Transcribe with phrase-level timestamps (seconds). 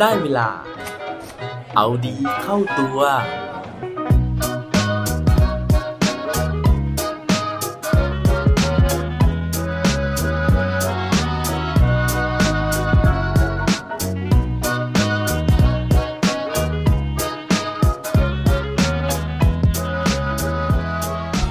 [0.00, 0.48] ได้เวลา
[1.76, 2.98] เอาดีเข้าตัว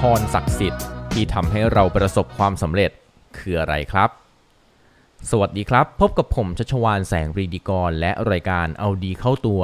[0.00, 2.90] พรศักดิ์สิทธิ์ที่ทำให้เราประสบความสำเร็จ
[3.38, 4.10] คืออะไรครับ
[5.28, 9.62] สวัสดีครับ พบกับผมชัชวานแสงรีดีกร และรายการเอาดีเข้าตัว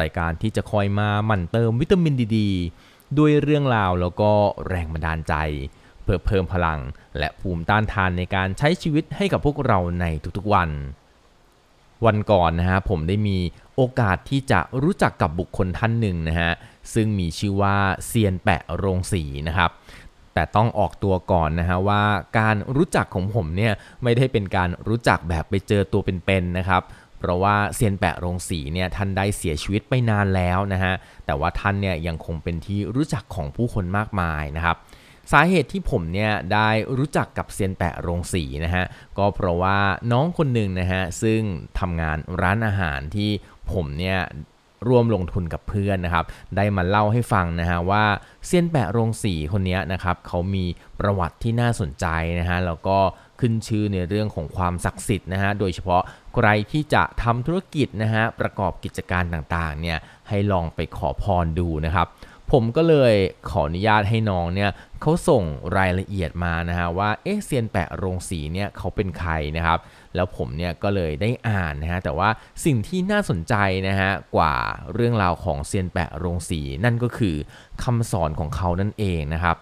[0.00, 2.38] รายการที่จะคอยมาหมั่นเติมวิตามินดีด
[3.18, 4.30] ด้วยเรื่องราวแล้วก็
[4.68, 5.34] แรงบันดาลใจ
[6.02, 6.80] เพื่อเพิ่มพลัง
[7.18, 10.04] และภูมิต้านทานในการใช้ชีวิตให้กับพวกเราใน
[10.36, 10.70] ทุกๆวัน
[12.06, 13.38] วันก่อนนะฮะผมได้มี
[13.76, 16.52] โอกาสที่จะรู้จักกับบุคคลท่านหนึ่งนะฮะ
[16.94, 19.70] ซึ่งมีชื่อว่าเซียนแปะโรงสีนะครับ
[20.38, 22.02] แต่ต้องออกตัวก่อนนะฮะว่า
[22.38, 26.82] การรู้จักของผมเนี่ยไม่ได้เป็นการรู้จักแบบไปเจอตัวเป็นๆนะครับ
[27.18, 30.94] เพราะว่าเซียนแปะโรงสีเนี่ยท่านได้เสียชีวิตไปนานแล้วนะฮะ
[31.26, 34.76] แต่ว่าท่านเนี่ยยังคงเป็นที่รู้จักของผู้คนมากมายนะครับ
[35.32, 38.84] สาเหตุที่ผมเนี่ยได้รู้จักกับเซียนแปะโรงสีนะฮะ
[39.18, 39.78] ก็เพราะว่า
[40.12, 41.40] น้องคนหนึ่งนะฮะซึ่ง
[41.78, 43.30] ทำงานร้านอาหารที่
[43.72, 44.18] ผมเนี่ย
[44.88, 46.24] ร่วมลงทุนกับเพื่อนนะครับ
[46.56, 48.04] ได้มาเล่าให้ฟังนะฮะว่า
[48.46, 50.64] เซียนแปะโรงสีคนนี้นะครับเขามี
[51.00, 52.06] ประวัติที่น่าสนใจ
[52.40, 52.98] นะฮะแล้วก็
[53.40, 56.02] ขึ้นชื่อในเรื่องของความศักดิ์สิทธิ์นะฮะโดยเฉพาะ
[56.34, 59.98] ใครที่จะทำธุรกิจนะฮะประกอบกิจการต่างๆเนี่ย
[60.28, 62.06] ให้ลองไปขอพรดูนะครับ
[62.52, 63.14] ผมก็เลย
[63.50, 65.44] ขออนุญาตให้น้องเนี่ยเขาส่ง
[65.76, 69.78] รายละเอียดมานะฮะว่าเอ๊ะเซียนแปะโรงสีเนี่ยเขาเป็นใครนะครับ
[70.14, 72.28] แล้วผมเนี่ยก็เลยได้อ่านนะฮะแต่ว่า
[72.64, 73.54] สิ่งที่น่าสนใจ
[73.88, 74.54] นะฮะกว่า
[74.92, 77.36] เรื่องราวของเซียนแปะโรงสีนั่นก็คือ
[77.84, 79.56] คำสอนของเขานั่นเองนะครับ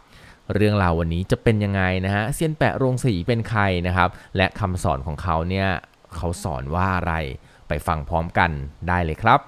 [0.54, 5.68] เรื่องราววันนี้จะเป็นยังไงนะฮะเซียนแปะโรงสีเป็นใครนะครับ และคำสอนของเขาเนี่ย
[6.14, 7.14] เขาสอนว่าอะไร
[7.68, 8.50] ไปฟังพร้อมกัน
[8.88, 9.40] ได้เลยครับ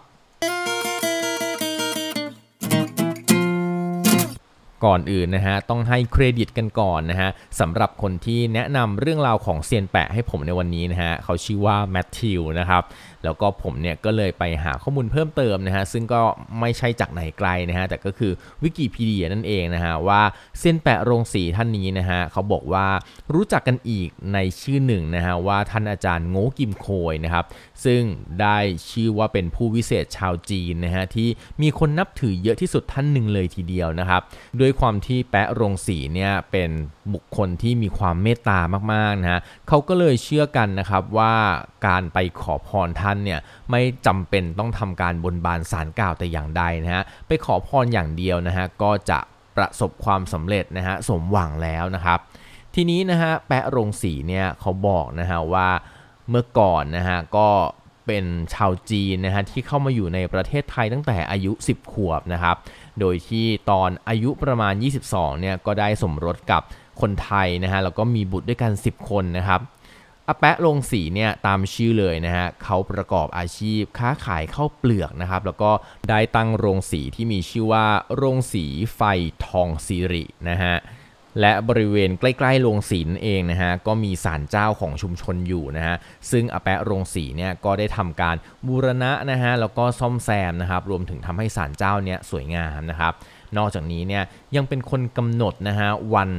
[4.84, 7.30] ก่อนอื่นนะฮะต้องให้เครดิตกันก่อนนะฮะ
[7.60, 12.82] สำหรับคนที่แนะนำเรื่องราวของเซียนแปะให้ผมในวันนี้นะฮะเขาชื่อว่าแมทธิวนะครับ
[13.24, 16.20] แล้วก็ผมเนี่ยก็เลยไปหาข้อมูลเพิ่มเติมนะฮะซึ่งก็
[16.60, 20.22] ไม่ใช่จากไหนไกลนะฮะแต่ก็คือวิกิพีเดียนั่นเองนะฮะว่า
[20.58, 22.86] เซียนแปะโรงสีท่านนี้นะฮะเขาบอกว่า
[23.34, 27.44] รู้จักกันอีกในชื่อหนึ่งนะฮะว่าท่านอาจารย์โง่กิมโคยนะครับ
[27.84, 28.02] ซึ่ง
[28.40, 28.58] ได้
[28.90, 31.28] ชื่อว่าเป็นผู้วิเศษชาวจีนนะฮะที่
[31.62, 34.22] มีคนนับถือเยอะที่สุดท่านหนึ่งเลยทีเดียวนะครับ
[34.60, 36.70] ด้วยความที่แปะโรงสีเนี่ยเป็น
[37.14, 38.60] บุคคลที่มีความเมตตา
[38.92, 41.34] มากๆนะฮะเขาก็เลยเชื่อกันนะครับว่า
[41.86, 43.40] การไปขอพรท่านเนี่ย
[43.70, 49.18] ไม่จำเป็นต้องทำการบนบานสารกล่าวแต่อย่างใดนะฮะไปขอพรอย่างเดียวนะฮะก็จะ
[49.56, 52.18] ประสบความสำเร็จนะฮะสมหวังแล้วนะครับ
[52.74, 55.68] ทีนี้นะฮะแปะโรงสีเนี่ยเขาบอกนะฮะว่า
[56.30, 57.48] เมื่อก่อนนะฮะก็
[58.06, 58.24] เป็น
[58.54, 62.56] ชาวจีนนะฮะที่เข้ามาอยู่ในประเทศไทยตั้งแต่อายุ 10 ขวบนะครับ
[63.00, 64.74] โดยที่ตอนอายุประมาณ
[65.08, 66.62] 22 เนี่ยก็ได้สมรสกับ
[67.00, 69.60] คนไทยนะฮะแล้วก็มีบุตรด้วยกัน 10 คนนะครับ
[70.28, 75.70] อาแปะโรงสีเนี่ยตามชื่อเลยนะฮะเขาประกอบอาชีพค้าขายข้าวเปลือกนะครับ แล้วก็
[76.08, 77.86] ได้ตั้งโรงสีที่มีชื่อว่า
[78.16, 78.64] โรงสี
[78.96, 79.00] ไฟ
[79.46, 80.74] ทองสิรินะฮะ
[81.40, 85.96] และบริเวณใกล้ๆโรงสีนเองนะฮะก็มีศาลเจ้าของชุมชนอยู่นะฮะ
[86.30, 93.12] ซึ่งอาแปะโรงสีเนี่ยก็ได้ทำการบูรณะนะฮะแล้วก็ซ่อมแซมนะครับรวมถึงทำให้ศาลเจ้าเนี่ยสวยงามนะครับ
[93.56, 94.22] นอกจากนี้เนี่ย
[94.56, 96.30] ยังเป็นคนกำหนดนะฮะวัน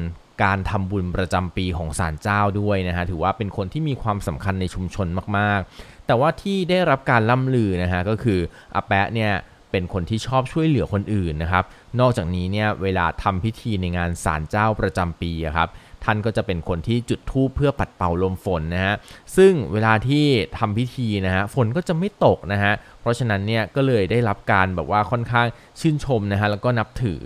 [0.43, 5.07] การทำบุญประจำปีของศาลเจ้าด้วยนะฮะถือว่าเป็นคนที่มีความสำคัญในชุมชน
[5.37, 8.39] มากๆ แต่ว่าที่ได้รับการล่ำลือนะฮะก็คือ
[8.75, 9.31] อาแปะเนี่ย
[9.71, 11.63] เป็นคนที่ชอบช่วยเหลือคนอื่นนะครับ
[11.99, 15.69] นอกจากนี้เนี่ยเวลาทำพิธีในงานศาลเจ้าประจำปีครับ
[16.05, 18.95] ท่านก็จะเป็นคนที่จุดธูปเพื่อปัดเป่าลมฝนนะฮะ
[19.37, 20.25] ซึ่งเวลาที่
[20.57, 25.47] ทำพิธีนะฮะฝนก็จะไม่ตกนะฮะ เพราะฉะนั้นเนี่ยก็เลยได้รับการแบบว่าค่อนข้าง
[25.79, 27.21] ชื่นชมนะฮะแล้วก็นับถือ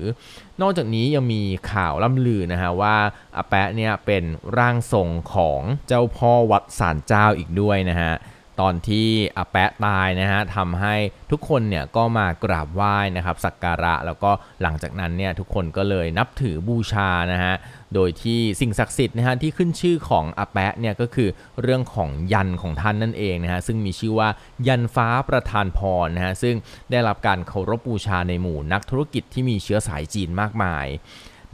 [0.61, 2.95] นอกจากนี้ยังมีข่าวล่ำลือนะฮะว่า
[3.37, 4.23] อาแปะเนี่ยเป็น
[4.57, 8.13] ร่างทรงของเจ้าพ่อวัดศาลเจ้าอีกด้วยนะฮะ
[8.61, 9.07] ตอนที่
[9.38, 10.95] อาแปะตายนะฮะทำให้
[11.31, 17.53] ทุกคนเนี่ยก็มากราบไหว้นะครับสักการะแล้วก็หลังจากนั้นเนี่ยทุกคนก็เลยนับถือบูชานะฮะ
[17.94, 21.29] โดยที่สิ่งศักดิ์สิทธิ์นะฮะที่ขึ้นชื่อของอาแปะเนี่ยก็คือ
[21.61, 24.29] เรื่องของยันของท่านนั่นเองนะฮะซึ่งมีชื่อว่า
[24.67, 26.56] ยันฟ้าประทานพรนะฮะซึ่ง
[26.91, 30.88] ได้รับการเคารพบูชาในหมู่นักธุรกิจที่มีเชื้อสายจีนมากมาย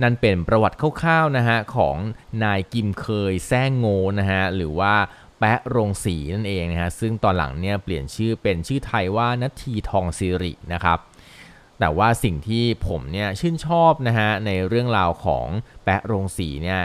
[0.04, 1.98] นั่นเป็นประวัติคร่าวๆนะฮะของ
[2.44, 3.86] นายกิมเคยแซงโง
[4.20, 4.94] นะฮะหรือว่า
[5.40, 11.00] แปะโรงสีนั่นเองนะฮะซึ่งตอนหลังเนี่ยเปลี่ยนชื่อเป็นชื่อไทยว่านาทีทองสิรินะครับ
[11.80, 15.48] แต่ว่าสิ่งที่ผมเนี่ยชื่นชอบนะฮะในเรื่องราวของ
[15.84, 16.82] แปะโรงสีเนี่ย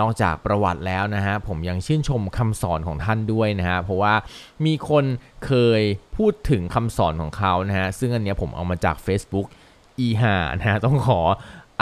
[0.00, 4.14] นอกจากประวัติแล้วนะฮะผมยังชื่นชมคำสอนของท่านด้วยนะฮะเพราะว่า
[4.66, 5.04] มีคน
[5.46, 5.82] เคย
[6.16, 9.46] พูดถึงคำสอนของเขานะฮะซึ่งอันเนี้ยผมเอามาจาก Facebook
[9.98, 11.20] อีหานะฮะต้องขอ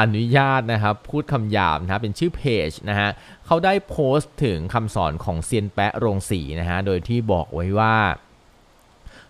[0.01, 3.09] อนุญาตนะครับพูดคำหยาบนะฮะเป็นชื่อเพจนะฮะ
[3.47, 7.97] เขาได้โพสต์ถึงคำสอนของเซียนแปะโรงสีนะฮะโดยที่บอกไว้ว่า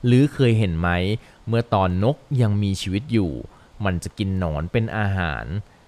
[0.07, 0.91] หรือเคยเห็นไหม
[1.49, 3.33] เมื่อตอนนกยังมีชีวิตอยู่
[3.85, 5.45] มันจะกินหนอนเป็นอาหาร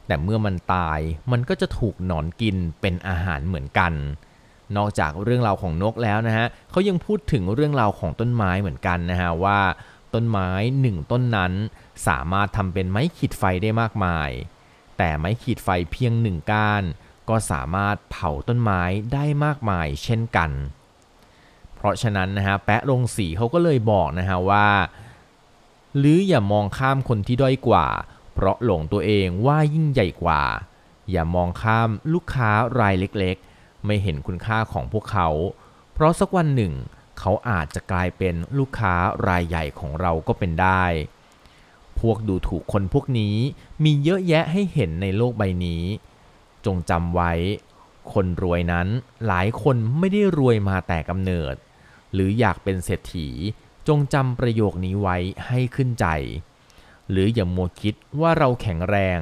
[0.06, 1.00] แต่เมื่อมันตาย
[1.32, 3.92] มันก็จะถูกหนอนกินเป็นอาหารเหมือนกัน
[4.76, 9.60] นอกจากเรื่องราวของนกแล้วนะฮะเขายังพูดถึงเรื่องราวของต้นไม้เหมือนกันนะฮะว่า
[10.14, 10.48] ต้นไม้
[10.80, 11.52] หนึ่งต้นนั้น
[12.06, 14.30] สามารถทำเป็นไม้ขีดไฟได้มากมาย
[14.98, 16.84] แต่ไม้ขีดไฟเพียงหนึ่งก้าน
[17.28, 18.82] ก็สามารถเผาต้นไม้
[19.12, 20.50] ได้มากมายเช่นกัน
[21.74, 24.68] เพราะฉะนั้นนะฮะแปะลงสีเขาก็เลยบอกนะฮะว่า
[25.98, 27.86] หรืออย่ามองข้ามคนที่ด้อยกว่า
[28.34, 30.42] เพราะหลงตัวเองว่ายิ่งใหญ่กว่า
[31.10, 32.50] อย่ามองข้ามลูกค้า
[32.80, 35.28] รายเล็กๆ ไม่เห็นคุณค่าของพวกเขา
[35.92, 36.72] เพราะสักวันหนึ่ง
[37.18, 38.94] เขาอาจจะกลายเป็นลูกค้า
[39.28, 40.84] รายใหญ่ของเราก็เป็นได้
[42.00, 43.36] พวกดูถูกคนพวกนี้
[43.84, 45.82] มีเยอะแยะให้เห็นในโลกใบนี้
[46.66, 47.32] จงจำไว้
[48.12, 48.88] คนรวยนั้น
[49.26, 51.54] หลายคนไม่ได้รวยมาแต่กำเนิด
[52.12, 53.28] หรืออยากเป็นเศรษฐี
[53.88, 55.16] จงจำประโยคนี้ไว้
[55.46, 56.06] ให้ขึ้นใจ
[57.10, 59.20] หรืออย่ามัวคิดว่าเราแข็งแรง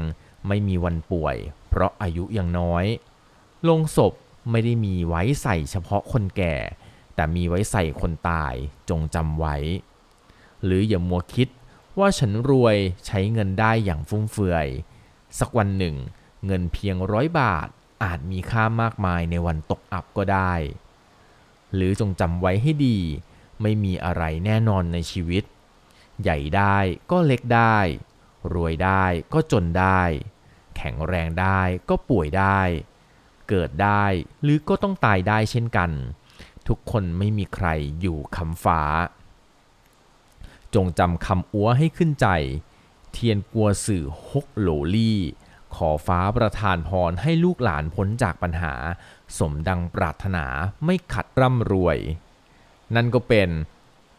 [0.49, 1.37] ไม่มีวันป่วย
[1.69, 2.85] เพราะอายุยังน้อย
[3.69, 4.13] ลงศพ
[4.51, 6.55] ไม่ได้มีไว้ใส่เฉพาะคนแก่
[7.15, 8.55] แต่มีไว้ใส่คนตาย
[8.89, 9.57] จงจำไว้
[10.65, 11.49] หรืออย่ามัวคิด
[11.99, 12.77] ว่าฉันรวย
[13.07, 14.67] ใช้เงินได้อย่างฟุ่มเฟือย
[15.39, 15.97] สักวันหนึ่ง
[16.47, 17.69] เงินเพียงร้อยบาท
[18.03, 20.55] อาจมีค่ามากมายในวันตกอับก็ได้
[21.75, 22.99] หรือจงจำไว้ให้ดี
[23.63, 25.45] ไม่มีอะไรแน่นอนในชีวิต
[26.23, 26.79] ใหญ่ได้
[27.11, 27.79] ก็เล็กได้
[28.53, 30.03] รวยได้ก็จนได้
[30.77, 32.61] แข็งแรงได้ก็ป่วยได้
[33.49, 34.05] เกิดได้
[34.43, 35.91] หรือก็ต้องตายได้เช่นกัน
[36.69, 37.69] ทุกคนไม่มีใคร
[38.01, 38.81] อยู่คำฟ้า
[40.75, 42.29] จงจำคำอัวให้ขึ้นใจ
[43.13, 45.21] เทียนกลัวสื่อฮกโหลลี่
[45.75, 48.75] ขอฟ้าประทานพรให้ลูกหลานพ้นจากปัญหา
[49.39, 50.47] สมดังปรารถนา
[50.85, 51.99] ไม่ขัดร่ำรวย
[52.95, 53.51] นั่นก็เป็น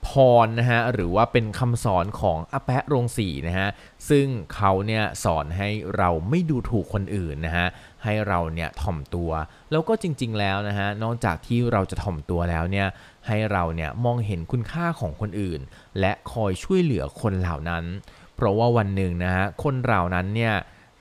[0.08, 0.10] พ
[0.46, 3.70] รนะฮะหรือว่าเป็นคำสอนของอาแปะโรงสีนะฮะ
[4.10, 7.68] ซึ่งเขาเนี่ยสอนให้เราไม่ดูถูกคนอื่นนะฮะ
[8.04, 9.32] ให้เราเนี่ยถ่อมตัว
[9.72, 12.88] แล้วก็จริง ๆ แล้วนะฮะนอกจากที่เราจะถ่อมตัวแล้วเนี่ย
[13.28, 15.60] ให้เราเนี่ยมองเห็นคุณค่าของคนอื่น
[16.00, 17.84] และคอยช่วยเหลือคนเหล่านั้น
[18.36, 20.54] เพราะว่าวันหนึ่งนะฮะคนเหล่านั้นเนี่ย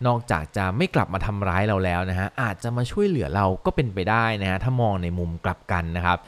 [0.07, 6.19] นอกจากจะไม่กลับมาทำร้ายเราแล้วนะฮะอาจจะมาช่วยเหลือเราก็เป็นไปได้นะฮะถ้ามองในมุมกลับกันนะครับ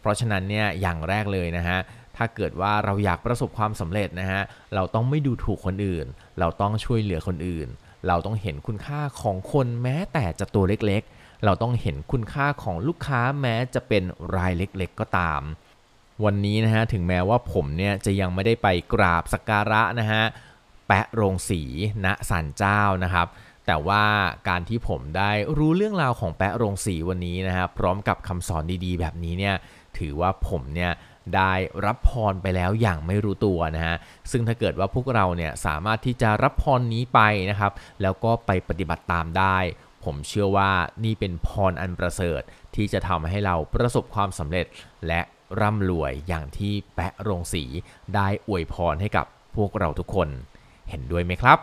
[0.00, 1.78] เพราะฉะนั้นเนี่ยอย่างแรกเลยนะฮะ
[2.22, 4.42] ถ้าเกิดว่าเราอยากประสบความสำเร็จนะฮะ
[4.74, 6.06] เราต้องไม่ดูถูกคนอื่น
[6.38, 7.68] เราต้องช่วยเหลือคนอื่น
[8.08, 14.02] เราต้องเห็นคุณค่าของคนแม้แต่จะตัวเล็กๆ เราต้องเห็นคุณค่าของลูกค้าแม้จะเป็น
[14.36, 15.42] รายเล็กๆ ก็ตาม
[16.24, 20.22] วันนี้นะฮะถึงแม้ว่าผมเนี่ยจะยังไม่ได้ไปกราบสักการะนะฮะ
[20.86, 21.62] แปะโรงสี
[22.04, 23.26] ณสันเจ้านะครับ
[23.66, 24.04] แต่ว่า
[24.48, 29.54] การที่ผมได้รู้เรื่องราวของแปะโรงสีวันนี้นะครับพร้อมกับคำสอนดีๆ แบบนี้เนี่ย
[29.98, 30.92] ถือว่าผมเนี่ย
[31.36, 31.52] ได้
[31.86, 33.96] รับพรไปแล้วอย่างไม่รู้ตัวนะฮะ
[34.30, 37.20] ซึ่งถ้าเกิดว่าพวกเราเนี่ยสามารถที่จะรับพรนี้ไป
[37.50, 37.72] นะครับ
[38.02, 39.58] แล้วก็ไปปฏิบัติตามได้
[40.04, 40.70] ผมเชื่อว่า
[41.04, 42.42] นี่เป็นพรอันประเสริฐ
[42.74, 44.66] ที่จะทำให้เราประสบความสำเร็จ
[45.06, 45.20] และ
[45.60, 47.64] ร่ำรวยอย่างที่แปะโรงสี
[48.14, 50.28] ได้อวยพรให้กับพวกเราทุกคน
[50.90, 51.58] เห็นด้วยไหมครับ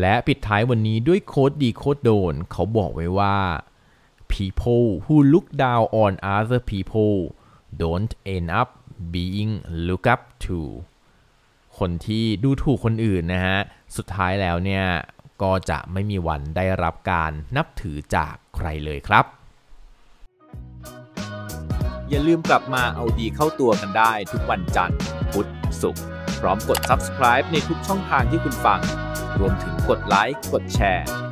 [0.00, 3.36] และปิดท้ายวันนี้ด้วยโค้ดดีโค้ดโดน เขาบอกไว้ว่า
[4.38, 7.14] people who look down on other people
[7.82, 8.68] don't end up
[9.14, 9.52] being
[9.86, 10.58] looked up to
[11.78, 13.58] คนที่ดูถูกคนอื่นนะฮะ
[13.96, 14.84] สุดท้ายแล้วเนี่ย
[15.42, 19.24] ก็จะไม่มีวันได้รับการนับถือจากใครเลยครับ
[22.08, 24.98] อย่าลืมกลับมาเอาดีเข้าตัวกันได้ทุกวันจันทร์
[25.32, 25.48] พุธ
[25.82, 26.04] ศุกร์
[26.40, 28.80] พร้อมกด subscribe ในทุกช่องทางที่คุณฟัง
[29.38, 31.31] รวมถึงกดไลค์ กดแชร์